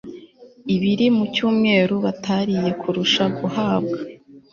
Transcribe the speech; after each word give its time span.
ibiri 0.75 1.07
mu 1.15 1.25
cyumweru 1.33 1.95
batariye 2.05 2.69
kurusha 2.81 3.23
guhabwa 3.37 3.97